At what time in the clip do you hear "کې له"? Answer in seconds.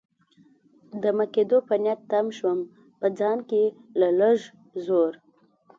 3.49-4.07